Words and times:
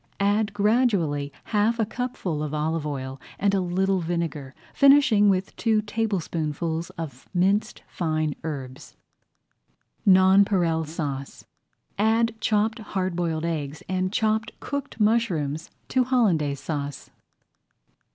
Add 0.19 0.51
gradually 0.51 1.31
half 1.43 1.77
a 1.77 1.85
cupful 1.85 2.41
of 2.41 2.55
olive 2.55 2.87
oil 2.87 3.21
and 3.37 3.53
a 3.53 3.61
little 3.61 3.99
vinegar, 3.99 4.55
finishing 4.73 5.29
with 5.29 5.55
two 5.57 5.83
tablespoonfuls 5.83 6.89
of 6.97 7.29
minced 7.35 7.83
fine 7.87 8.33
herbs. 8.43 8.97
NONPAREIL 10.07 10.85
SAUCE 10.85 11.45
Add 11.99 12.33
chopped 12.41 12.79
hard 12.79 13.15
boiled 13.15 13.45
eggs 13.45 13.83
and 13.87 14.11
chopped 14.11 14.59
cooked 14.59 14.99
mushrooms 14.99 15.69
to 15.89 16.03
Hollandaise 16.05 16.59
Sauce. 16.61 17.11